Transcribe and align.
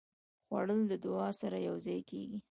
خوړل 0.45 0.81
د 0.91 0.93
دعا 1.05 1.29
سره 1.41 1.57
یوځای 1.69 2.01
کېږي 2.09 2.39